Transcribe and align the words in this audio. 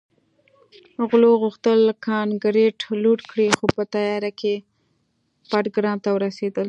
غلو 1.09 1.31
غوښتل 1.43 1.79
کانګړه 2.07 2.65
لوټ 3.03 3.21
کړي 3.31 3.47
خو 3.57 3.65
په 3.75 3.83
تیاره 3.93 4.31
کې 4.39 4.53
بټګرام 5.49 5.97
ته 6.03 6.09
ورسېدل 6.13 6.59